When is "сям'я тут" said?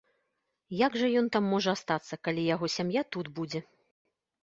2.79-3.33